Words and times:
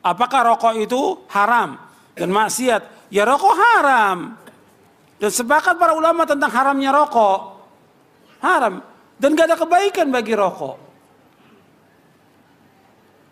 Apakah 0.00 0.56
rokok 0.56 0.74
itu 0.80 1.28
haram 1.28 1.76
dan 2.16 2.28
maksiat? 2.32 3.12
Ya 3.12 3.28
rokok 3.28 3.52
haram. 3.52 4.40
Dan 5.20 5.28
sepakat 5.28 5.76
para 5.76 5.92
ulama 5.92 6.24
tentang 6.24 6.48
haramnya 6.48 6.88
rokok. 6.88 7.40
Haram. 8.40 8.80
Dan 9.20 9.36
gak 9.36 9.52
ada 9.52 9.56
kebaikan 9.60 10.08
bagi 10.08 10.32
rokok. 10.32 10.80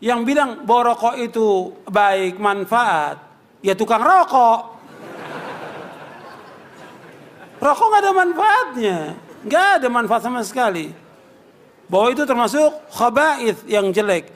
Yang 0.05 0.21
bilang 0.29 0.51
bahwa 0.69 0.93
rokok 0.93 1.17
itu 1.17 1.73
baik, 1.89 2.37
manfaat. 2.37 3.17
Ya 3.65 3.73
tukang 3.73 4.05
rokok. 4.05 4.77
Rokok 7.59 7.87
gak 7.89 8.03
ada 8.05 8.13
manfaatnya. 8.13 8.99
Gak 9.49 9.67
ada 9.81 9.89
manfaat 9.89 10.23
sama 10.29 10.45
sekali. 10.45 10.93
Bahwa 11.89 12.13
itu 12.13 12.29
termasuk 12.29 12.69
khaba'ith 12.93 13.65
yang 13.65 13.89
jelek. 13.89 14.29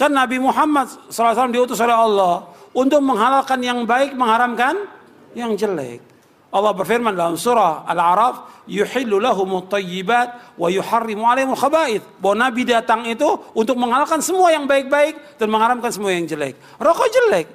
Kan 0.00 0.16
Nabi 0.16 0.40
Muhammad 0.40 0.88
SAW 1.12 1.52
diutus 1.52 1.76
oleh 1.76 1.92
Allah 1.92 2.48
untuk 2.72 3.04
menghalalkan 3.04 3.60
yang 3.60 3.84
baik, 3.84 4.16
mengharamkan 4.16 4.88
yang 5.36 5.52
jelek. 5.52 6.00
Allah 6.48 6.72
berfirman 6.72 7.12
dalam 7.12 7.36
surah 7.36 7.84
Al-A'raf, 7.84 8.64
"Yuhillu 8.64 9.20
lahumut 9.20 9.68
thayyibat 9.68 10.56
wa 10.56 10.72
yuharrimu 10.72 11.20
'alaihimul 11.28 11.60
khaba'ith." 11.60 12.16
Bahwa 12.16 12.48
Nabi 12.48 12.64
datang 12.64 13.04
itu 13.04 13.28
untuk 13.52 13.76
menghalalkan 13.76 14.24
semua 14.24 14.48
yang 14.56 14.64
baik-baik 14.64 15.36
dan 15.36 15.52
mengharamkan 15.52 15.92
semua 15.92 16.16
yang 16.16 16.24
jelek. 16.24 16.56
Rokok 16.80 17.08
jelek. 17.12 17.46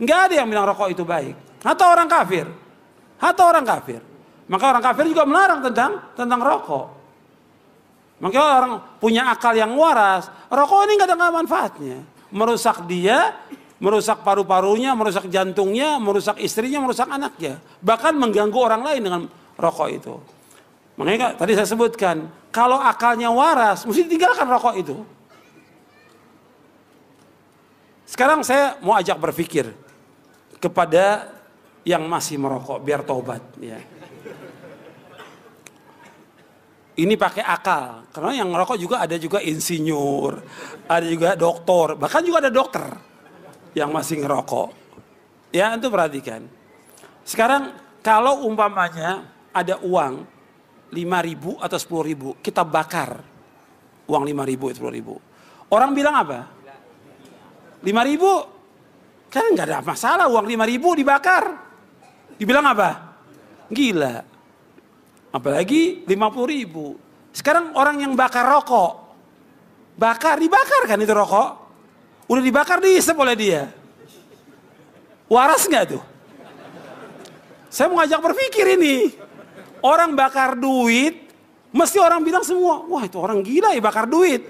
Enggak 0.00 0.32
ada 0.32 0.34
yang 0.40 0.48
bilang 0.48 0.64
rokok 0.64 0.88
itu 0.96 1.04
baik. 1.04 1.60
Atau 1.60 1.92
orang 1.92 2.08
kafir. 2.08 2.48
Atau 3.20 3.44
orang 3.52 3.68
kafir. 3.68 4.00
Maka 4.48 4.64
orang 4.72 4.82
kafir 4.82 5.04
juga 5.12 5.28
melarang 5.28 5.60
tentang 5.60 5.92
tentang 6.16 6.40
rokok. 6.40 6.95
Maka 8.16 8.40
orang 8.40 8.72
punya 8.96 9.28
akal 9.28 9.52
yang 9.52 9.76
waras, 9.76 10.32
rokok 10.48 10.88
ini 10.88 10.92
nggak 10.96 11.08
ada 11.12 11.28
manfaatnya. 11.28 11.98
Merusak 12.32 12.88
dia, 12.88 13.36
merusak 13.76 14.24
paru-parunya, 14.24 14.96
merusak 14.96 15.28
jantungnya, 15.28 16.00
merusak 16.00 16.40
istrinya, 16.40 16.80
merusak 16.80 17.04
anaknya. 17.12 17.60
Bahkan 17.84 18.16
mengganggu 18.16 18.56
orang 18.56 18.82
lain 18.82 19.00
dengan 19.04 19.22
rokok 19.60 19.88
itu. 19.92 20.14
Makanya 20.96 21.36
tadi 21.36 21.52
saya 21.52 21.68
sebutkan, 21.68 22.24
kalau 22.48 22.80
akalnya 22.80 23.28
waras, 23.28 23.84
mesti 23.84 24.08
tinggalkan 24.08 24.48
rokok 24.48 24.74
itu. 24.80 24.96
Sekarang 28.08 28.40
saya 28.40 28.80
mau 28.80 28.96
ajak 28.96 29.20
berpikir 29.20 29.76
kepada 30.56 31.36
yang 31.84 32.08
masih 32.08 32.40
merokok, 32.40 32.80
biar 32.80 33.04
tobat. 33.04 33.44
Ya. 33.60 33.76
Ini 36.96 37.12
pakai 37.20 37.44
akal, 37.44 38.08
karena 38.08 38.40
yang 38.40 38.48
merokok 38.48 38.80
juga 38.80 39.04
ada 39.04 39.20
juga 39.20 39.44
insinyur, 39.44 40.32
ada 40.88 41.04
juga 41.04 41.36
dokter, 41.36 41.92
bahkan 41.92 42.24
juga 42.24 42.40
ada 42.40 42.48
dokter 42.48 42.88
yang 43.76 43.92
masih 43.92 44.24
ngerokok. 44.24 44.72
Ya, 45.52 45.76
itu 45.76 45.92
perhatikan. 45.92 46.48
Sekarang 47.20 47.76
kalau 48.00 48.48
umpamanya 48.48 49.28
ada 49.52 49.76
uang 49.84 50.24
5 50.88 51.26
ribu 51.28 51.60
atau 51.60 51.76
10 51.76 52.08
ribu, 52.08 52.28
kita 52.40 52.64
bakar 52.64 53.20
uang 54.08 54.24
5 54.24 54.48
ribu, 54.48 54.72
10 54.72 54.88
ribu. 54.88 55.20
Orang 55.68 55.92
bilang 55.92 56.16
apa? 56.16 56.48
5 57.84 58.08
ribu, 58.08 58.30
kan 59.28 59.52
nggak 59.52 59.66
ada 59.68 59.78
masalah 59.84 60.26
uang 60.32 60.48
5 60.48 60.64
ribu 60.64 60.96
dibakar. 60.96 61.44
Dibilang 62.40 62.64
apa? 62.72 62.88
Gila. 63.68 64.35
Apalagi 65.36 66.08
50 66.08 66.48
ribu. 66.48 66.96
Sekarang 67.36 67.76
orang 67.76 68.00
yang 68.00 68.16
bakar 68.16 68.48
rokok, 68.48 69.12
bakar, 70.00 70.40
dibakar 70.40 70.88
kan 70.88 70.96
itu 70.96 71.12
rokok? 71.12 71.50
Udah 72.32 72.40
dibakar 72.40 72.80
diisep 72.80 73.12
oleh 73.12 73.36
dia. 73.36 73.68
Waras 75.28 75.68
nggak 75.68 75.84
tuh? 75.92 76.02
Saya 77.68 77.92
mau 77.92 78.00
ngajak 78.00 78.20
berpikir 78.24 78.80
ini. 78.80 79.12
Orang 79.84 80.16
bakar 80.16 80.56
duit, 80.56 81.28
mesti 81.68 82.00
orang 82.00 82.24
bilang 82.24 82.40
semua, 82.40 82.88
wah 82.88 83.04
itu 83.04 83.20
orang 83.20 83.44
gila 83.44 83.76
ya 83.76 83.82
bakar 83.84 84.08
duit. 84.08 84.40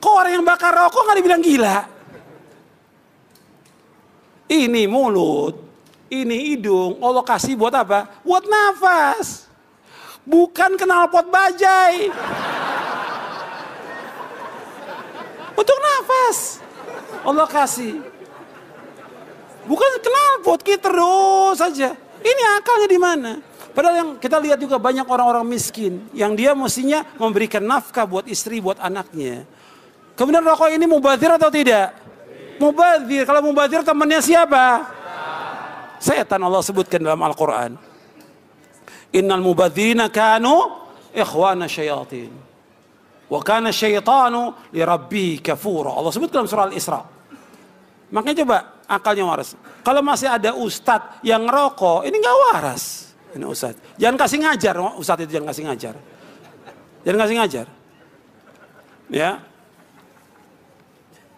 Kok 0.00 0.14
orang 0.16 0.32
yang 0.40 0.46
bakar 0.48 0.72
rokok 0.72 1.04
nggak 1.04 1.18
dibilang 1.20 1.42
gila? 1.44 1.76
Ini 4.48 4.82
mulut, 4.88 5.60
ini 6.08 6.56
hidung, 6.56 6.96
Allah 7.04 7.20
kasih 7.20 7.52
buat 7.60 7.76
apa? 7.76 8.24
Buat 8.24 8.48
nafas. 8.48 9.45
Bukan 10.26 10.74
kenal 10.74 11.06
pot 11.06 11.30
bajai. 11.30 12.10
Untuk 15.54 15.78
nafas. 15.78 16.58
Allah 17.22 17.46
kasih. 17.46 18.02
Bukan 19.66 19.90
kenal 20.02 20.30
pot 20.42 20.60
kita 20.62 20.90
terus 20.90 21.62
saja. 21.62 21.94
Ini 22.20 22.42
akalnya 22.58 22.88
di 22.90 22.98
mana? 22.98 23.32
Padahal 23.70 23.96
yang 24.02 24.10
kita 24.16 24.40
lihat 24.40 24.58
juga 24.58 24.80
banyak 24.80 25.04
orang-orang 25.04 25.44
miskin 25.46 26.08
yang 26.16 26.32
dia 26.32 26.56
mestinya 26.56 27.04
memberikan 27.20 27.60
nafkah 27.60 28.08
buat 28.08 28.24
istri, 28.26 28.58
buat 28.58 28.80
anaknya. 28.80 29.46
Kemudian 30.16 30.40
rokok 30.40 30.72
ini 30.72 30.88
mubazir 30.88 31.28
atau 31.28 31.52
tidak? 31.52 31.92
Mubazir. 32.56 33.28
Kalau 33.28 33.44
mubazir 33.44 33.84
temannya 33.84 34.24
siapa? 34.24 34.80
Setan 36.00 36.40
Allah 36.40 36.64
sebutkan 36.64 37.04
dalam 37.04 37.20
Al-Quran. 37.20 37.76
Innal 39.16 39.40
mubadzirina 39.40 40.12
kanu 40.12 40.84
ikhwana 41.16 41.64
syayatin. 41.64 42.32
Wa 43.26 43.40
kana 43.42 43.72
syaitanu 43.72 44.70
li 44.76 44.82
rabbi 44.84 45.40
kafura. 45.40 45.96
Allah 45.96 46.12
sebut 46.12 46.30
dalam 46.30 46.46
surah 46.46 46.68
Al-Isra. 46.68 47.00
Makanya 48.12 48.46
coba 48.46 48.58
akalnya 48.86 49.26
waras. 49.26 49.58
Kalau 49.82 49.98
masih 50.04 50.30
ada 50.30 50.54
ustadz 50.54 51.24
yang 51.26 51.42
ngerokok, 51.48 52.06
ini 52.06 52.16
nggak 52.22 52.36
waras. 52.50 53.14
Ini 53.34 53.42
ustadz. 53.42 53.98
Jangan 53.98 54.16
kasih 54.20 54.38
ngajar, 54.46 54.74
ustadz 54.94 55.22
itu 55.26 55.32
jangan 55.34 55.48
kasih 55.50 55.64
ngajar. 55.66 55.94
Jangan 57.02 57.18
kasih 57.26 57.36
ngajar. 57.42 57.66
Ya. 59.10 59.30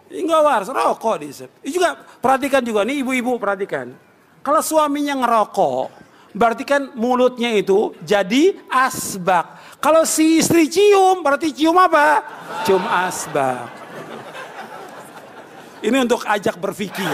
Ini 0.08 0.24
nggak 0.24 0.42
waras, 0.44 0.68
rokok 0.72 1.16
di 1.20 1.28
Ini 1.32 1.70
juga 1.72 1.96
perhatikan 1.96 2.60
juga 2.64 2.84
nih 2.84 3.00
ibu-ibu 3.00 3.36
perhatikan. 3.40 3.92
Kalau 4.40 4.60
suaminya 4.64 5.24
ngerokok, 5.24 6.07
berarti 6.38 6.62
kan 6.62 6.94
mulutnya 6.94 7.50
itu 7.50 7.90
jadi 7.98 8.54
asbak. 8.70 9.58
Kalau 9.82 10.06
si 10.06 10.38
istri 10.38 10.70
cium, 10.70 11.26
berarti 11.26 11.50
cium 11.50 11.74
apa? 11.74 12.22
Cium 12.62 12.82
asbak. 12.86 13.66
Ini 15.82 15.98
untuk 16.02 16.22
ajak 16.22 16.58
berpikir. 16.58 17.10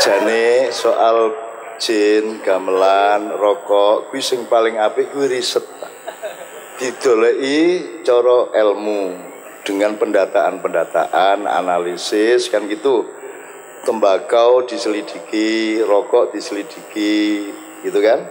Jane 0.00 0.72
soal 0.72 1.32
jin, 1.80 2.40
gamelan, 2.44 3.32
rokok, 3.36 4.08
kuwi 4.08 4.20
paling 4.48 4.76
apik 4.80 5.12
kuwi 5.12 5.28
riset. 5.28 5.64
Didoleki 6.76 7.60
cara 8.02 8.50
ilmu 8.52 9.14
dengan 9.62 9.94
pendataan-pendataan, 9.96 11.46
analisis 11.46 12.50
kan 12.50 12.66
gitu. 12.66 13.21
Tembakau 13.82 14.62
diselidiki, 14.62 15.82
rokok 15.82 16.30
diselidiki, 16.30 17.50
gitu 17.82 17.98
kan? 17.98 18.22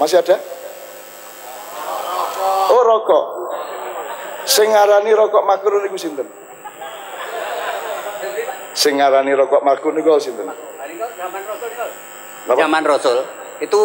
Masih 0.00 0.24
ada? 0.24 0.40
Oh, 2.72 2.82
rokok. 2.84 3.24
Sing 4.48 4.72
ngarani 4.72 5.12
rokok 5.12 5.44
makruh 5.44 5.84
niku 5.84 6.00
sinten? 6.00 6.24
Sing 8.72 8.96
ngarani 8.96 9.36
rokok 9.36 9.60
makruh 9.60 9.92
niku 9.92 10.16
sinten? 10.16 10.48
Zaman 12.48 12.82
Rasul 12.88 13.20
itu 13.60 13.80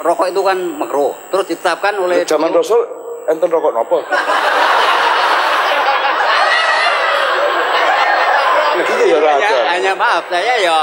rokok 0.00 0.32
itu 0.32 0.40
kan 0.40 0.56
makruh. 0.56 1.12
Terus 1.28 1.44
ditetapkan 1.52 2.00
oleh 2.00 2.24
Zaman 2.24 2.48
Rasul 2.48 2.80
enten 3.28 3.48
rokok 3.52 3.72
nopo? 3.76 4.00
Gitu 8.76 8.92
ya 9.08 9.16
hanya, 9.16 9.40
raja. 9.40 9.55
Hanya 9.76 9.92
maaf 9.92 10.24
saya 10.32 10.54
ya 10.58 10.78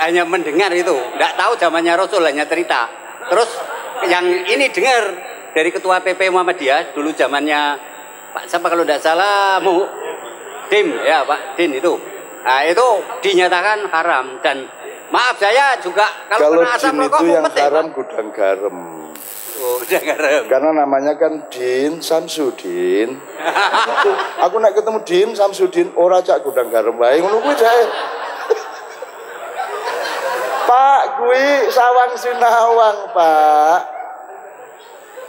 hanya 0.00 0.24
mendengar 0.24 0.72
itu, 0.72 0.96
tidak 0.96 1.32
tahu 1.36 1.52
zamannya 1.60 1.92
Rasul 1.92 2.24
hanya 2.24 2.48
cerita. 2.48 2.88
Terus 3.28 3.50
yang 4.08 4.24
ini 4.48 4.72
dengar 4.72 5.12
dari 5.52 5.68
ketua 5.68 6.00
PP 6.00 6.32
Muhammadiyah 6.32 6.96
dulu 6.96 7.12
zamannya 7.12 7.76
Pak 8.32 8.48
siapa 8.48 8.70
kalau 8.70 8.86
tidak 8.86 9.02
salah 9.04 9.60
Mu 9.60 9.84
Dim 10.72 10.88
ya 11.04 11.26
Pak 11.28 11.58
Din 11.58 11.76
itu. 11.76 12.00
Nah 12.40 12.64
itu 12.64 12.86
dinyatakan 13.20 13.92
haram 13.92 14.40
dan 14.40 14.64
maaf 15.12 15.36
saya 15.36 15.76
juga 15.84 16.08
kalau, 16.32 16.48
Kalau 16.48 16.58
kena 16.64 16.70
asap 16.78 16.86
jin 16.88 16.96
rokok 16.96 17.20
itu 17.20 17.26
yang 17.28 17.44
ya, 17.44 17.62
haram 17.68 17.86
Pak. 17.90 17.94
gudang 17.98 18.28
garam. 18.32 18.76
Oh. 19.60 19.76
Karena 20.50 20.70
namanya 20.72 21.20
kan 21.20 21.52
Din 21.52 22.00
Samsudin. 22.00 23.12
Itu, 23.12 24.10
aku 24.40 24.56
nak 24.56 24.72
ketemu 24.72 24.98
Din 25.04 25.28
Samsudin 25.36 25.92
ora 26.00 26.24
cak 26.24 26.40
gudang 26.40 26.72
garam 26.72 26.96
wae 26.96 27.20
ngono 27.20 27.44
kuwi 27.44 27.54
jae. 27.60 27.84
Pak, 30.64 31.02
kuwi 31.20 31.66
sawang 31.68 32.14
sinawang, 32.16 32.98
Pak. 33.12 33.80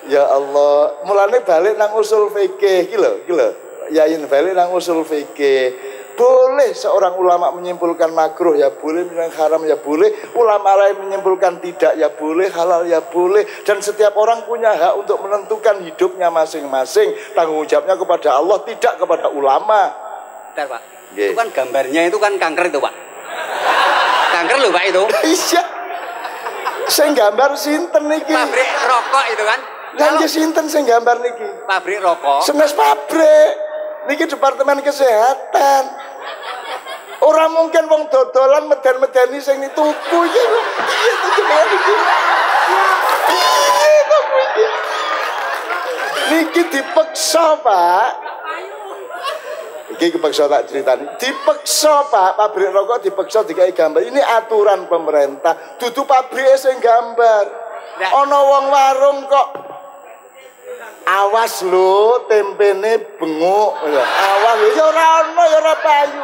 Ya 0.08 0.26
Allah, 0.26 1.02
mulane 1.06 1.42
balik 1.44 1.76
nang 1.78 1.94
usul 1.98 2.30
fikih 2.32 2.90
iki 2.90 2.96
lho, 2.98 3.26
iki 3.26 3.34
lho. 3.36 3.50
Yain 3.92 4.24
balik 4.32 4.56
nang 4.56 4.72
usul 4.72 5.04
fikih. 5.04 5.91
Boleh 6.22 6.70
seorang 6.78 7.18
ulama 7.18 7.50
menyimpulkan 7.58 8.14
makruh 8.14 8.54
ya 8.54 8.70
boleh, 8.70 9.10
yang 9.10 9.34
haram 9.34 9.66
ya 9.66 9.74
boleh, 9.82 10.30
ulama 10.38 10.78
lain 10.78 11.02
menyimpulkan 11.02 11.58
tidak 11.58 11.98
ya 11.98 12.14
boleh, 12.14 12.46
halal 12.54 12.86
ya 12.86 13.02
boleh, 13.02 13.42
dan 13.66 13.82
setiap 13.82 14.14
orang 14.14 14.46
punya 14.46 14.70
hak 14.70 15.02
untuk 15.02 15.18
menentukan 15.26 15.82
hidupnya 15.82 16.30
masing-masing. 16.30 17.10
Tanggung 17.34 17.66
jawabnya 17.66 17.98
kepada 17.98 18.38
Allah, 18.38 18.62
tidak 18.70 18.94
kepada 19.02 19.34
ulama. 19.34 19.90
Bentar, 20.54 20.78
Pak. 20.78 20.82
Itu 21.18 21.34
kan 21.34 21.50
gambarnya 21.50 22.02
itu 22.06 22.18
kan 22.22 22.38
kanker 22.38 22.70
itu, 22.70 22.78
Pak. 22.78 22.94
Kanker 24.32 24.58
loh, 24.62 24.70
Pak 24.70 24.84
itu. 24.86 25.04
Iya. 25.32 25.64
Saya 26.92 27.16
gambar 27.16 27.56
sinten 27.56 28.04
niki. 28.10 28.36
Pabrik 28.36 28.70
rokok 28.84 29.26
itu 29.32 29.44
kan. 29.48 29.60
Lah 29.96 30.28
sinten 30.28 30.66
saya 30.68 30.84
gambar 30.84 31.24
niki. 31.24 31.48
Pabrik 31.64 32.04
rokok. 32.04 32.44
Senes 32.44 32.76
pabrik. 32.76 33.52
Niki 34.12 34.28
departemen 34.28 34.84
kesehatan. 34.84 36.01
Orang 37.22 37.54
mungkin 37.54 37.86
wong 37.86 38.10
dodolan 38.10 38.66
meden-medeni 38.66 39.38
sing 39.38 39.62
tuku 39.78 40.18
iki. 40.26 40.42
Iya 40.42 41.14
to 41.22 41.28
jenenge 41.38 41.76
iki. 41.78 41.96
Iya 43.30 44.02
to 44.10 44.20
iki. 44.42 44.66
Niki 46.32 46.62
dipeksa, 46.74 47.62
Pak. 47.62 48.10
Iki 49.92 50.18
kepeksa 50.18 50.50
tak 50.50 50.66
ceritani. 50.66 51.06
Dipeksa, 51.22 52.10
Pak. 52.10 52.42
Pabrik 52.42 52.74
rokok 52.74 53.06
dipeksa 53.06 53.46
dikai 53.46 53.76
gambar. 53.76 54.02
Ini 54.02 54.22
aturan 54.42 54.90
pemerintah. 54.90 55.78
Dudu 55.78 56.10
pabrik 56.10 56.58
sing 56.58 56.82
gambar. 56.82 57.46
Ana 58.02 58.40
wong 58.42 58.66
warung 58.74 59.20
kok 59.30 59.48
Awas 61.02 61.66
lho, 61.66 62.24
tempene 62.30 63.20
benguk. 63.20 63.72
Awas 63.84 64.56
lho, 64.62 64.68
ya 64.72 64.84
ora 64.86 65.06
ono 65.26 65.44
ya 65.50 65.58
ora 65.60 65.76
payu. 65.82 66.22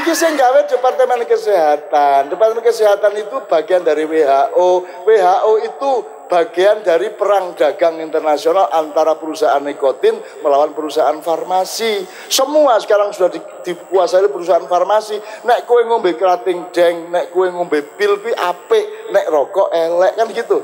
Iki 0.00 0.12
sing 0.16 0.34
gawe 0.34 0.64
Departemen 0.66 1.22
Kesehatan. 1.28 2.32
Departemen 2.32 2.64
Kesehatan 2.64 3.14
itu 3.20 3.36
bagian 3.46 3.86
dari 3.86 4.08
WHO. 4.08 4.68
WHO 5.06 5.52
itu 5.62 5.90
bagian 6.26 6.82
dari 6.82 7.12
perang 7.12 7.54
dagang 7.54 8.00
internasional 8.00 8.66
antara 8.72 9.14
perusahaan 9.20 9.62
nikotin 9.62 10.18
melawan 10.42 10.74
perusahaan 10.74 11.20
farmasi. 11.20 12.02
Semua 12.26 12.80
sekarang 12.80 13.12
sudah 13.14 13.30
di, 13.30 13.38
dikuasai 13.38 14.26
perusahaan 14.32 14.66
farmasi. 14.66 15.20
Nek 15.46 15.68
kue 15.68 15.84
ngombe 15.86 16.16
kerating 16.18 16.74
deng, 16.74 17.12
nek 17.12 17.30
kue 17.30 17.52
ngombe 17.52 17.84
pil 17.94 18.18
pi 18.18 18.32
apik, 18.34 19.12
nek 19.14 19.30
rokok 19.30 19.70
elek 19.70 20.12
kan 20.18 20.26
gitu. 20.32 20.58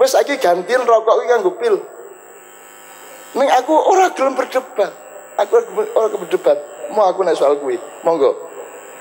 Wes 0.00 0.18
lagi 0.18 0.34
gantiin 0.40 0.82
rokok 0.82 1.22
iki 1.22 1.28
kanggo 1.30 1.52
pil. 1.60 1.93
Ning 3.34 3.48
aku 3.50 3.74
ora 3.74 4.14
gelem 4.14 4.38
berdebat. 4.38 4.90
Aku 5.42 5.52
ora 5.98 6.14
berdebat. 6.14 6.58
Mau 6.94 7.04
aku 7.10 7.26
nek 7.26 7.34
soal 7.34 7.58
kuwi. 7.58 7.74
Monggo. 8.06 8.54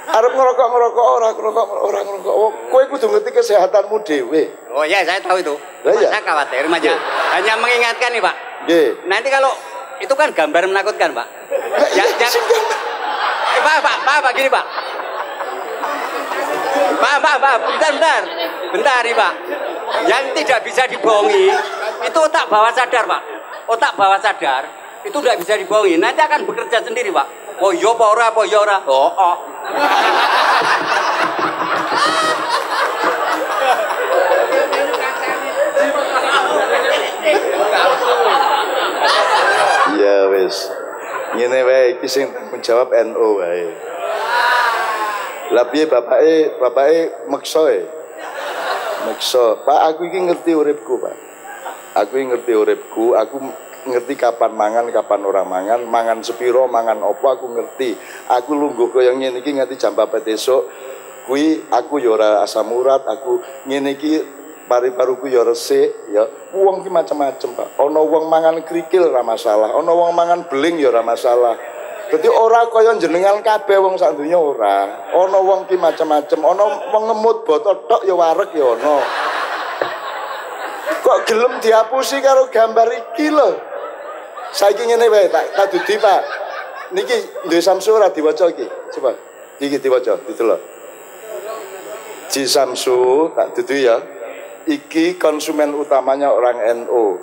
Arep 0.03 0.35
ngerokok 0.35 0.67
ngerokok 0.67 1.05
ora 1.15 1.29
ngerokok 1.31 1.67
ora 1.79 1.99
ngerokok. 2.03 2.33
Oh, 2.33 2.51
kowe 2.67 2.83
kudu 2.91 3.07
ngerti 3.07 3.29
kesehatanmu 3.31 4.03
dhewe. 4.03 4.51
Oh 4.75 4.83
ya, 4.83 4.99
saya 5.07 5.23
tahu 5.23 5.39
itu. 5.39 5.55
Ya. 5.87 6.11
Saya 6.11 6.21
khawatir 6.25 6.67
hanya 6.67 6.93
hanya 7.39 7.53
mengingatkan 7.55 8.11
nih, 8.11 8.19
Pak. 8.19 8.35
Nggih. 8.67 8.87
Nanti 9.07 9.31
kalau 9.31 9.53
itu 10.03 10.11
kan 10.11 10.35
gambar 10.35 10.67
menakutkan, 10.67 11.15
Pak. 11.15 11.27
Ya, 11.95 12.03
Ya, 12.03 12.27
sing 12.27 12.43
gambar. 12.43 12.79
Eh, 13.53 13.61
Pak, 13.63 13.77
Pak, 13.79 13.97
Pak, 14.03 14.17
Pak, 14.27 14.31
gini, 14.35 14.49
Pak. 14.51 14.65
Pak, 16.99 17.15
Pak, 17.21 17.35
Pak, 17.39 17.55
bentar, 17.63 17.91
bentar. 17.95 18.21
Bentar 18.75 18.99
nih, 19.07 19.15
Pak. 19.15 19.33
Yang 20.09 20.23
tidak 20.41 20.59
bisa 20.67 20.83
dibohongi, 20.89 21.47
itu 22.03 22.19
otak 22.19 22.49
bawah 22.51 22.73
sadar, 22.75 23.07
Pak. 23.07 23.32
Otak 23.63 23.95
bawah 23.95 24.19
sadar, 24.19 24.67
itu 25.07 25.17
tidak 25.23 25.39
bisa 25.39 25.55
dibohongi. 25.55 25.95
Nanti 25.95 26.19
akan 26.19 26.43
bekerja 26.43 26.83
sendiri, 26.83 27.15
Pak. 27.15 27.43
Oh 27.63 27.71
iya, 27.71 27.91
apa 27.95 28.05
ora, 28.11 28.25
apa 28.33 28.41
iya 28.43 28.59
ora. 28.59 28.77
Oh, 28.83 29.11
oh. 29.13 29.37
Iya 39.93 40.17
wis. 40.33 40.57
Ngene 41.39 41.59
wae 41.63 41.95
iki 41.97 42.07
sing 42.11 42.33
tanggung 42.35 42.59
jawab 42.59 42.91
NU 42.91 43.39
wae. 43.39 43.65
Lah 45.53 45.65
piye 45.69 45.85
bapake 45.87 46.57
bapake 46.59 46.99
meksa 47.31 47.63
e. 47.71 47.81
Meksa. 49.07 49.61
Pak 49.63 49.79
aku 49.93 50.09
iki 50.09 50.19
ngerti 50.19 50.51
uripku, 50.57 50.99
Pak. 50.99 51.32
Aku 51.93 52.17
ngerti 52.17 52.57
uripku, 52.57 53.13
aku 53.13 53.37
ngerti 53.85 54.17
kapan 54.17 54.55
mangan, 54.57 54.89
kapan 54.89 55.21
ora 55.21 55.45
mangan, 55.45 55.85
mangan 55.85 56.25
sepiro, 56.25 56.65
mangan 56.65 57.05
opo 57.05 57.29
aku 57.29 57.53
ngerti. 57.53 57.93
Aku 58.33 58.57
lungguh 58.57 58.89
kaya 58.89 59.13
ngene 59.13 59.45
iki 59.45 59.53
nganti 59.53 59.77
jam 59.77 59.93
4 59.93 60.09
esuk. 60.33 60.65
Kuwi 61.29 61.69
aku 61.69 62.01
ya 62.01 62.17
ora 62.17 62.29
asam 62.41 62.73
urat, 62.73 63.05
aku 63.05 63.39
ngene 63.69 63.93
iki 63.93 64.11
paru-paruku 64.65 65.29
ya 65.29 65.45
resik 65.45 66.09
ya. 66.09 66.25
Wong 66.55 66.81
ki 66.81 66.89
macam-macam 66.89 67.49
Pak. 67.53 67.67
Ana 67.77 68.01
wong 68.01 68.25
mangan 68.31 68.55
krikil 68.63 69.11
ora 69.11 69.21
masalah 69.21 69.75
ana 69.75 69.91
wong 69.91 70.11
mangan 70.15 70.47
beling 70.47 70.79
ya 70.79 70.89
ora 70.89 71.03
masalah. 71.05 71.55
Dadi 72.09 72.29
ora 72.29 72.67
kaya 72.69 72.93
jenengan 72.97 73.41
kabeh 73.41 73.77
wong 73.79 73.99
sak 73.99 74.17
donya 74.17 74.39
ora. 74.39 75.07
Ana 75.13 75.39
wong 75.39 75.69
ki 75.69 75.75
macam-macam 75.77 76.39
ana 76.41 76.63
wong 76.89 77.03
ngemut 77.11 77.37
botot 77.45 77.85
tok 77.85 78.01
ya 78.07 78.15
wareg 78.15 78.49
ya 78.55 78.65
ana 78.73 78.95
kok 81.03 81.19
gelem 81.27 81.59
dihapusi 81.59 82.23
karo 82.23 82.47
gambar 82.47 82.87
iki 82.95 83.27
lho 83.27 83.59
saiki 84.55 84.87
ngene 84.87 85.11
wae 85.11 85.27
tak 85.27 85.51
tak 85.51 85.67
dudi 85.75 85.99
Pak 85.99 86.21
niki 86.95 87.47
duwe 87.51 87.59
Samsu 87.59 87.91
ora 87.91 88.07
diwaca 88.09 88.47
iki 88.47 88.65
coba 88.95 89.11
iki 89.59 89.77
diwaca 89.83 90.15
didelok 90.23 90.61
Ji 92.31 92.47
Samsu 92.47 93.29
tak 93.35 93.53
dudu 93.53 93.75
ya 93.75 93.97
iki 94.67 95.19
konsumen 95.19 95.75
utamanya 95.75 96.31
orang 96.31 96.63
NU. 96.83 97.19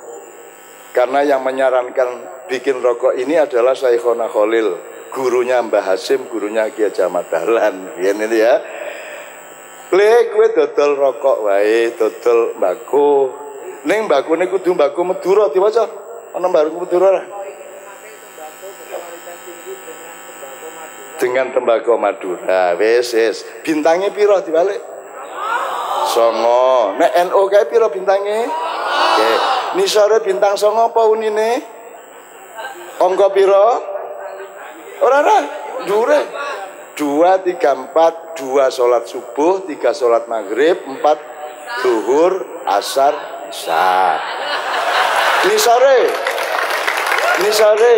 Karena 0.91 1.23
yang 1.23 1.47
menyarankan 1.47 2.09
bikin 2.51 2.83
rokok 2.83 3.15
ini 3.15 3.39
adalah 3.39 3.79
Syekhona 3.79 4.27
Khalil, 4.27 4.75
gurunya 5.15 5.63
Mbah 5.63 5.95
Hasim, 5.95 6.27
gurunya 6.27 6.67
Kiai 6.75 6.91
Jamat 6.91 7.31
Dahlan. 7.31 7.95
Ini 7.95 8.27
ya. 8.35 8.55
Le 9.91 10.31
kowe 10.31 10.47
dodol 10.55 10.99
rokok 10.99 11.47
wae, 11.47 11.95
dodol 11.95 12.59
mbako. 12.59 13.11
Ning 13.85 14.05
mbako 14.05 14.37
ne 14.37 14.47
kudu 14.47 14.75
mbako 14.75 15.05
Madura 15.05 15.49
diwaca. 15.49 15.89
Ana 16.37 16.49
mbako 16.49 16.81
Madura? 16.85 17.25
Dengan 21.21 21.53
tembakau 21.53 22.01
Madura. 22.01 22.73
Wis, 22.81 23.13
wis. 23.13 23.45
Bintangnya 23.61 24.09
piro 24.09 24.41
dibalik? 24.41 24.81
Songo. 26.09 26.97
Nek 26.97 27.13
NU 27.29 27.45
kae 27.53 27.69
piro 27.69 27.93
bintange? 27.93 28.49
Oke. 28.49 29.31
Nisare 29.77 30.25
bintang 30.25 30.57
songo 30.57 30.89
apa 30.89 31.05
unine? 31.13 31.61
Angka 33.05 33.29
piro? 33.37 33.69
Ora 35.05 35.17
ora. 35.21 35.39
Dure. 35.85 36.21
Dua, 36.97 37.41
tiga, 37.41 37.73
empat, 37.73 38.37
dua 38.37 38.69
sholat 38.69 39.09
subuh, 39.09 39.65
tiga 39.65 39.97
sholat 39.97 40.29
maghrib, 40.29 40.85
empat 40.85 41.17
duhur, 41.81 42.45
asar, 42.69 43.40
isya. 43.51 44.17
Nisare, 45.51 46.01
nisare, 47.43 47.97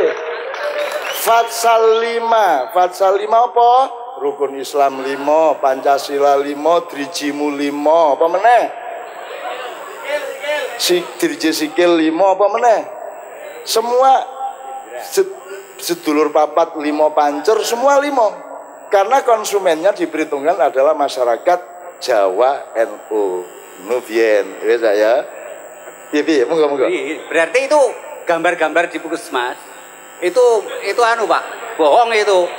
fatsal 1.22 2.00
lima, 2.00 2.72
fatsal 2.72 3.20
lima 3.20 3.50
apa? 3.50 4.02
rukun 4.22 4.54
Islam 4.54 5.02
limo, 5.02 5.58
Pancasila 5.58 6.38
limo, 6.38 6.86
drijimu 6.86 7.50
limo, 7.58 8.14
apa 8.14 8.26
meneh? 8.30 8.64
Si 10.78 11.02
driji 11.18 11.50
sikil 11.50 11.98
limo, 11.98 12.38
apa 12.38 12.46
meneh? 12.54 12.80
Semua 13.66 14.22
sedulur 15.82 16.30
papat 16.30 16.78
limo 16.78 17.10
pancur, 17.10 17.66
semua 17.66 17.98
limo. 17.98 18.30
Karena 18.94 19.26
konsumennya 19.26 19.90
diperhitungkan 19.90 20.70
adalah 20.70 20.94
masyarakat 20.94 21.58
Jawa 21.98 22.76
NU. 22.78 23.42
Nubien, 23.82 24.62
wis 24.62 24.78
ya. 24.78 25.26
Piye 26.12 26.22
piye, 26.28 26.44
monggo 26.44 26.68
monggo. 26.68 26.84
Berarti 27.32 27.58
itu 27.64 27.80
gambar-gambar 28.28 28.92
di 28.92 29.00
puskesmas 29.00 29.72
itu 30.22 30.44
itu 30.86 31.02
anu 31.02 31.26
Pak, 31.26 31.42
bohong 31.80 32.14
itu. 32.14 32.46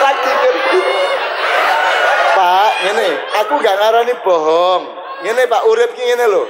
lagi 0.00 0.32
ngerti. 0.32 0.80
Pak, 2.36 2.72
ini 2.90 3.08
aku 3.40 3.54
gak 3.64 3.76
ngarani 3.80 4.14
bohong. 4.20 4.82
Ngene 5.24 5.42
Pak, 5.48 5.62
urip 5.68 5.90
ki 5.96 6.02
ngene 6.04 6.24
lho. 6.28 6.44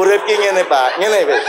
Urip 0.00 0.22
ki 0.24 0.34
ngene 0.36 0.62
Pak, 0.64 0.88
ngene 1.00 1.18
wis. 1.28 1.46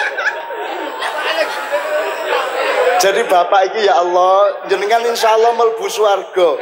Jadi 3.03 3.21
Bapak 3.27 3.67
iki 3.71 3.83
ya 3.83 3.99
Allah, 3.99 4.63
jenengan 4.71 5.03
insya 5.03 5.35
Allah 5.35 5.51
melbu 5.59 5.87
swarga. 5.91 6.55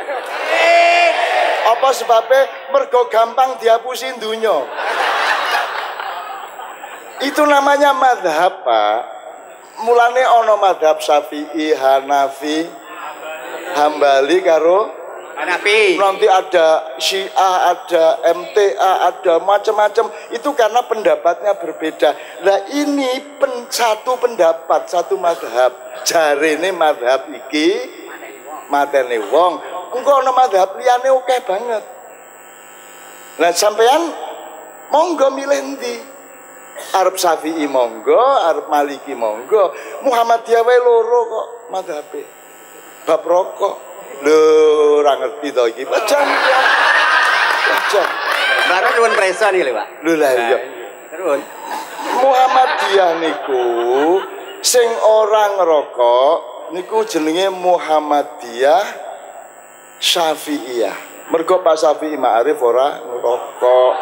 Apa 1.62 1.90
sebabnya 1.94 2.42
mergo 2.74 3.06
gampang 3.12 3.62
dihapusin 3.62 4.18
dunya. 4.18 4.58
Itu 7.22 7.46
namanya 7.46 7.94
madhab 7.94 8.66
Pak. 8.66 9.00
mulane 9.82 10.22
ana 10.22 10.54
madhab 10.62 11.02
Syafi'i, 11.02 11.74
Hanafi, 11.74 12.70
Hambali 13.74 14.38
karo 14.46 14.94
Hanafi. 15.38 15.98
nanti 15.98 16.30
ada 16.30 16.98
Syiah, 17.02 17.74
ada 17.74 18.22
MTA, 18.30 18.92
ada 19.10 19.34
macam-macam. 19.42 20.06
Itu 20.30 20.54
karena 20.54 20.86
pendapatnya 20.86 21.58
berbeda. 21.58 22.14
Nah 22.46 22.58
ini 22.78 23.10
pen, 23.42 23.66
satu 23.70 24.22
pendapat, 24.22 24.86
satu 24.86 25.18
madhab. 25.18 25.74
Jarene 26.06 26.70
madhab 26.74 27.26
iki 27.34 27.74
matene 28.70 29.18
wong. 29.34 29.71
Engko 29.92 30.12
ana 30.24 30.32
liyane 30.80 31.10
oke 31.12 31.36
banget. 31.44 31.84
Nah 33.40 33.52
sampean 33.52 34.12
monggo 34.92 35.28
milih 35.32 35.76
ndi? 35.76 35.96
Arab 36.96 37.16
Syafi'i 37.20 37.68
monggo, 37.68 38.18
Arab 38.18 38.72
Maliki 38.72 39.14
monggo. 39.14 39.76
Muhammadiyah 40.02 40.62
wae 40.66 40.80
loro 40.80 41.20
kok 41.28 41.48
madhabe. 41.70 42.24
Bab 43.06 43.22
rokok. 43.22 43.76
Lho, 44.22 44.38
ora 45.02 45.18
ngerti 45.18 45.50
to 45.50 45.66
iki. 45.66 45.84
Pajan 45.86 46.26
ya. 46.30 46.60
Pajan. 47.70 48.08
Baru 48.70 48.88
nyuwun 48.94 49.14
preso 49.18 49.50
nih 49.50 49.62
lho, 49.66 49.74
Pak. 49.74 49.88
Lho 50.06 50.14
lah 50.18 50.32
iya. 50.38 50.60
Terus. 51.12 51.42
Muhammadiyah 52.22 53.12
niku 53.22 53.66
sing 54.62 54.90
ora 55.06 55.58
ngerokok 55.58 56.38
niku 56.74 57.02
jenenge 57.06 57.50
Muhammadiyah 57.50 59.11
Syafi'iyah. 60.02 60.98
Mergo 61.30 61.62
Pak 61.62 61.78
Syafi'i 61.78 62.18
Ma'arif 62.18 62.58
ora 62.60 62.98
ngerokok. 63.06 63.94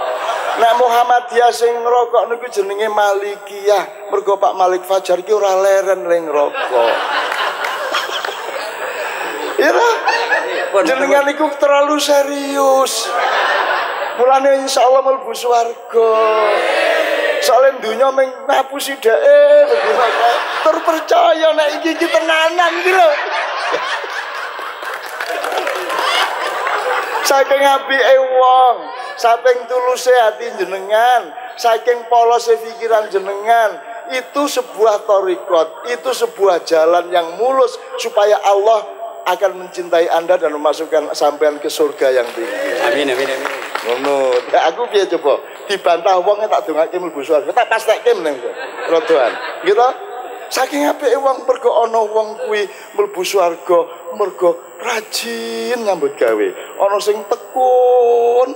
Nek 0.63 0.73
Muhammadiyah 0.79 1.51
sing 1.51 1.75
ngerokok 1.75 2.31
niku 2.31 2.47
jenenge 2.47 2.87
Malikiyah. 2.87 4.07
Mergo 4.07 4.39
Pak 4.39 4.55
Malik 4.55 4.87
Fajar 4.87 5.19
ki 5.19 5.31
ora 5.35 5.59
leren 5.59 6.07
le 6.07 6.17
ngerokok. 6.23 6.95
Pun, 10.71 10.85
jenengan 10.87 11.27
niku 11.27 11.51
terlalu 11.59 11.99
serius. 11.99 13.11
Mulane 14.15 14.63
insya 14.63 14.87
Allah 14.87 15.03
mlebu 15.03 15.35
swarga. 15.35 16.11
Soalnya 17.39 17.79
dunia 17.79 18.11
meng 18.11 18.29
ngapusi 18.47 18.99
dae 18.99 19.39
bagaimana 19.67 20.29
terpercaya 20.63 21.49
nek 21.55 21.69
iki 21.79 21.95
iki 21.95 22.07
tenanan 22.07 22.71
iki 22.83 22.91
lho. 22.91 23.09
Saking 27.29 27.61
apike 27.61 28.15
wong, 28.33 28.75
saking 29.13 29.69
tuluse 29.69 30.09
hati 30.09 30.49
jenengan, 30.57 31.29
saking 31.61 32.09
polose 32.09 32.57
pikiran 32.57 33.05
jenengan, 33.13 33.77
itu 34.09 34.49
sebuah 34.49 35.05
torikot, 35.05 35.85
itu 35.93 36.09
sebuah 36.09 36.65
jalan 36.65 37.13
yang 37.13 37.37
mulus 37.37 37.77
supaya 38.01 38.33
Allah 38.41 38.81
akan 39.29 39.61
mencintai 39.61 40.09
Anda 40.09 40.41
dan 40.41 40.57
memasukkan 40.57 41.13
sampean 41.13 41.61
ke 41.61 41.69
surga 41.69 42.17
yang 42.17 42.25
tinggi. 42.33 42.81
Amin 42.89 43.13
amin 43.13 43.29
amin. 43.29 43.51
Ngono. 43.85 44.33
Ya 44.49 44.73
aku 44.73 44.89
piye 44.89 45.05
coba? 45.05 45.37
Dibantah 45.69 46.17
wong 46.25 46.41
tak 46.49 46.65
dongake 46.65 46.97
mlebu 46.97 47.21
swarga. 47.21 47.53
Tak 47.53 47.69
pastekke 47.69 48.09
meneng. 48.17 48.41
Rodoan. 48.89 49.31
Gitu. 49.61 49.87
Saking 50.49 50.89
apike 50.89 51.13
wong 51.13 51.45
mergo 51.45 51.69
ana 51.85 52.01
wong 52.01 52.49
kuwi 52.49 52.65
mlebu 52.97 53.21
swarga 53.21 53.85
mergo 54.17 54.57
rajin 54.81 55.77
nyambut 55.85 56.17
gawe. 56.17 56.47
Ana 56.81 56.97
sing 56.97 57.21
tekun 57.29 58.49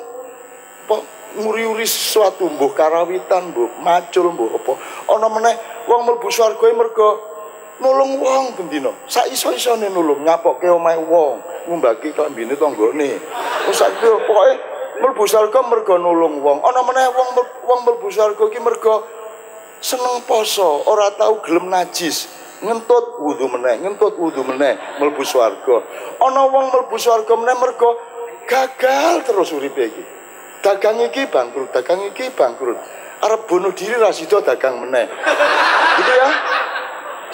nguri-uri 1.33 1.85
sesuatu 1.85 2.45
mbuh 2.45 2.77
karawitan 2.77 3.53
mbuh 3.53 3.81
macul 3.85 4.33
mbuh 4.33 4.57
apa. 4.57 4.73
Ana 5.09 5.29
meneh 5.29 5.55
wong 5.85 6.01
mlebu 6.09 6.29
swarga 6.33 6.65
mergo 6.73 7.09
nulung 7.81 8.21
wong 8.21 8.53
bendina 8.53 8.93
sak 9.09 9.33
iso-isone 9.33 9.89
nulung 9.89 10.21
nyapokke 10.21 10.69
omahe 10.69 10.97
wong 10.97 11.41
ngumbaki 11.69 12.13
klambine 12.13 12.57
tanggane. 12.57 13.21
Wis 13.69 13.77
saiki 13.77 14.09
pokoke 14.25 14.53
mlebu 14.97 15.23
swarga 15.29 15.61
mergo 15.61 15.97
nulung 16.01 16.41
wong. 16.41 16.57
Ana 16.65 16.81
meneh 16.85 17.05
wong 17.13 17.29
wong 17.69 17.79
mlebu 17.85 18.09
swarga 18.09 18.45
ki 18.49 18.59
mergo 18.61 19.05
seneng 19.83 20.23
poso 20.23 20.87
ora 20.87 21.11
tau 21.11 21.43
gelem 21.43 21.67
najis. 21.67 22.31
Ngentut 22.63 23.19
wudu 23.19 23.51
meneh 23.51 23.83
ngentut 23.83 24.15
wudu 24.15 24.39
meneh 24.47 24.79
mlebu 25.03 25.19
swarga. 25.27 25.83
Ana 26.23 26.47
wong 26.47 26.71
mlebu 26.71 26.95
swarga 26.95 27.35
meneh 27.35 27.59
mergo 27.59 27.99
gagal 28.47 29.27
terus 29.27 29.51
uripe 29.51 29.91
iki. 29.91 30.03
Dagang 30.63 31.03
iki 31.03 31.27
bangkrut 31.27 31.75
dagang 31.75 31.99
iki 32.07 32.31
bangkrut. 32.31 32.79
Arep 33.19 33.43
bunuh 33.51 33.75
diri 33.75 33.99
ra 33.99 34.15
sida 34.15 34.39
dagang 34.39 34.79
meneh. 34.79 35.11
Gitu 35.99 36.13
ya. 36.15 36.29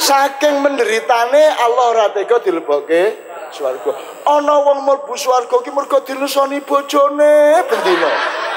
Saking 0.02 0.66
menderitane 0.66 1.44
Allah 1.54 1.86
ora 1.94 2.06
tega 2.10 2.42
dilebokke 2.42 3.30
swarga. 3.54 3.94
Ana 4.26 4.58
wong 4.66 4.82
mlebu 4.82 5.14
swarga 5.14 5.62
ki 5.62 5.70
mergo 5.70 6.02
dilusoni 6.02 6.66
bojone 6.66 7.62
bendina 7.70 8.49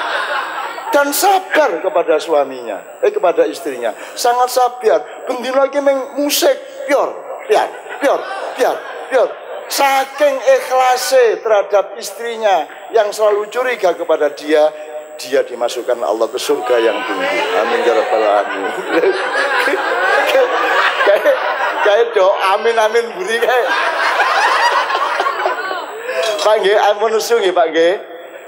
dan 0.93 1.09
sabar 1.09 1.81
kepada 1.81 2.21
suaminya, 2.21 3.01
eh 3.01 3.09
kepada 3.09 3.49
istrinya. 3.49 3.89
Sangat 4.13 4.53
sabar. 4.53 5.25
Bendina 5.25 5.65
iki 5.65 5.81
meng 5.81 6.21
musik 6.21 6.53
pior, 6.85 7.09
pior, 7.49 7.65
pior, 7.97 8.21
pior, 8.53 8.77
pior. 9.09 9.29
Saking 9.65 10.37
ikhlase 10.37 11.41
terhadap 11.41 11.97
istrinya 11.97 12.69
yang 12.93 13.09
selalu 13.09 13.49
curiga 13.49 13.97
kepada 13.97 14.29
dia, 14.37 14.69
dia 15.17 15.41
dimasukkan 15.41 15.97
Allah 15.97 16.29
ke 16.29 16.37
surga 16.37 16.77
yang 16.77 16.97
tinggi. 17.09 17.41
Amin 17.57 17.81
ya 17.81 17.93
rabbal 17.97 18.21
alamin. 18.21 18.69
Kayak 21.83 22.15
doa 22.15 22.31
amin 22.55 22.77
amin 22.79 23.05
buri 23.17 23.35
kayak. 23.43 23.69
Pak 26.43 26.57
G, 26.63 26.75
ampun 26.75 27.11
nesu 27.11 27.39
nggih 27.39 27.51
Pak 27.51 27.67
G. 27.75 27.77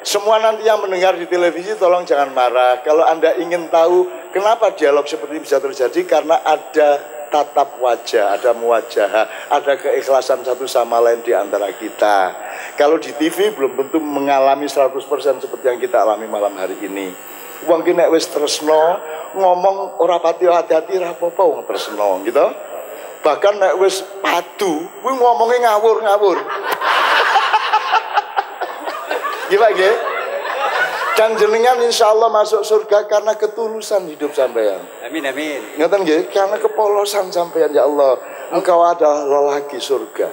Semua 0.06 0.38
nanti 0.38 0.62
yang 0.62 0.86
mendengar 0.86 1.18
di 1.18 1.26
televisi 1.26 1.74
tolong 1.82 2.06
jangan 2.06 2.30
marah. 2.30 2.78
Kalau 2.86 3.02
Anda 3.02 3.42
ingin 3.42 3.74
tahu 3.74 4.30
kenapa 4.30 4.70
dialog 4.78 5.10
seperti 5.10 5.34
ini 5.34 5.42
bisa 5.42 5.58
terjadi 5.58 6.06
karena 6.06 6.46
ada 6.46 7.02
tatap 7.34 7.82
wajah, 7.82 8.38
ada 8.38 8.54
muwajah, 8.54 9.10
ada 9.50 9.74
keikhlasan 9.82 10.46
satu 10.46 10.70
sama 10.70 11.02
lain 11.02 11.26
di 11.26 11.34
antara 11.34 11.74
kita. 11.74 12.38
Kalau 12.78 13.02
di 13.02 13.18
TV 13.18 13.50
belum 13.50 13.74
tentu 13.82 13.98
mengalami 13.98 14.70
100% 14.70 14.94
seperti 15.42 15.66
yang 15.74 15.82
kita 15.82 16.06
alami 16.06 16.30
malam 16.30 16.54
hari 16.54 16.78
ini. 16.86 17.10
Wong 17.66 17.82
ki 17.82 17.98
nek 17.98 18.14
wis 18.14 18.30
tresno 18.30 19.02
ngomong 19.34 19.98
ora 20.06 20.22
pati 20.22 20.46
hati-hati 20.46 21.02
ra 21.02 21.18
apa-apa 21.18 21.42
wong 21.42 21.62
tresno 21.66 22.22
gitu. 22.22 22.46
Bahkan 23.26 23.54
nek 23.58 23.74
wis 23.82 24.06
padu 24.22 24.86
kuwi 25.02 25.18
ngomongnya 25.18 25.74
ngawur-ngawur. 25.74 26.38
Gimana 29.50 29.74
ge? 29.78 29.92
Dan 31.16 31.40
jenengan 31.40 31.80
insya 31.80 32.12
Allah 32.12 32.28
masuk 32.28 32.60
surga 32.68 33.08
karena 33.08 33.40
ketulusan 33.40 34.04
hidup 34.12 34.36
sampean. 34.36 34.84
Amin 35.00 35.24
amin. 35.24 35.80
Ngeten 35.80 36.04
nggih, 36.04 36.28
karena 36.28 36.60
kepolosan 36.60 37.32
sampean 37.32 37.72
ya 37.72 37.88
Allah. 37.88 38.20
Engkau 38.52 38.84
adalah 38.84 39.24
lelaki 39.24 39.80
surga. 39.80 40.28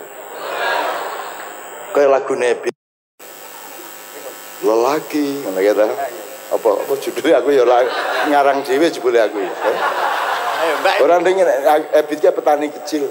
Kayak 1.94 2.10
lagu 2.10 2.34
Nebi. 2.34 2.70
Lelaki, 4.66 5.46
ngono 5.46 5.60
ya 5.62 5.72
ta? 5.76 5.86
Apa 6.52 6.68
apa 6.84 6.92
judulnya 6.98 7.40
aku 7.40 7.48
ya 7.54 7.64
ngarang 8.28 8.66
dhewe 8.66 8.90
jebule 8.90 9.22
aku 9.22 9.38
ya. 9.38 9.48
Eh? 9.48 9.76
Ayo 10.62 10.74
Mbak. 10.82 10.96
Orang 11.06 11.20
dengen 11.22 11.46
ebitnya 11.94 12.30
petani 12.34 12.68
kecil. 12.74 13.06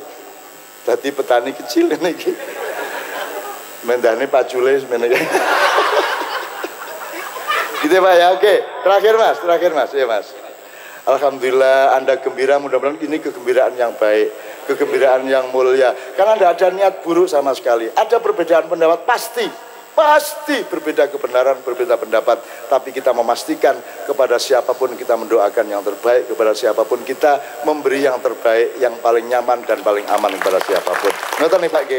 Jadi 0.81 1.07
petani 1.15 1.51
kecil 1.55 1.87
ini 1.87 2.11
iki. 3.81 3.87
Mendane 3.89 4.29
pacule 4.29 4.77
semene. 4.77 5.09
Gitu 7.81 7.97
ya 7.97 8.01
Pak 8.05 8.13
ya, 8.13 8.27
oke. 8.37 8.53
Terakhir 8.85 9.13
Mas, 9.17 9.37
terakhir 9.41 9.71
Mas, 9.73 9.89
ya 9.89 10.05
Mas. 10.05 10.29
Alhamdulillah 11.01 11.97
Anda 11.97 12.21
gembira, 12.21 12.61
mudah-mudahan 12.61 13.01
ini 13.01 13.17
kegembiraan 13.17 13.73
yang 13.73 13.97
baik, 13.97 14.29
kegembiraan 14.69 15.25
yang 15.25 15.49
mulia. 15.49 15.97
Karena 16.13 16.37
tidak 16.37 16.61
ada 16.61 16.67
niat 16.77 16.93
buruk 17.01 17.25
sama 17.25 17.57
sekali. 17.57 17.89
Ada 17.89 18.21
perbedaan 18.21 18.69
pendapat 18.69 19.01
pasti, 19.01 19.49
pasti 19.97 20.61
berbeda 20.61 21.09
kebenaran, 21.09 21.65
berbeda 21.65 21.97
pendapat. 21.97 22.37
Tapi 22.69 22.93
kita 22.93 23.17
memastikan 23.17 23.73
kepada 24.05 24.37
siapa 24.37 24.77
pun 24.77 24.93
kita 24.93 25.17
mendoakan 25.17 25.65
yang 25.73 25.81
terbaik, 25.81 26.29
kepada 26.29 26.53
siapa 26.53 26.85
pun 26.85 27.01
kita 27.01 27.65
memberi 27.65 28.05
yang 28.05 28.21
terbaik, 28.21 28.77
yang 28.77 28.93
paling 29.01 29.25
nyaman 29.25 29.65
dan 29.65 29.81
paling 29.81 30.05
aman 30.05 30.37
kepada 30.37 30.61
siapa 30.61 30.93
pun. 31.01 31.09
Ngerti 31.41 31.57
nih 31.65 31.71
Pak 31.73 31.85
G? 31.89 31.93